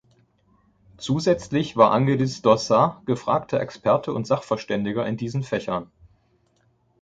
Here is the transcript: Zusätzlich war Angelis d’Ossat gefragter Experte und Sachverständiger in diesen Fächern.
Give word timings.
Zusätzlich 0.97 1.77
war 1.77 1.91
Angelis 1.91 2.41
d’Ossat 2.41 3.05
gefragter 3.05 3.59
Experte 3.59 4.11
und 4.13 4.25
Sachverständiger 4.25 5.05
in 5.05 5.15
diesen 5.15 5.43
Fächern. 5.43 5.91